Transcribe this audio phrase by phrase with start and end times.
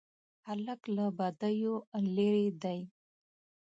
[0.47, 1.75] هلک له بدیو
[2.15, 2.79] لیرې دی.